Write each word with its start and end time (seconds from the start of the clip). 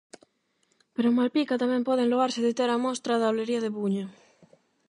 Pero 0.93 1.07
en 1.09 1.17
Malpica 1.19 1.61
tamén 1.63 1.87
poden 1.89 2.09
loarse 2.13 2.41
de 2.43 2.55
ter 2.59 2.69
a 2.71 2.81
Mostra 2.85 3.15
da 3.21 3.31
Olería 3.33 3.63
de 3.63 3.73
Buño. 3.77 4.05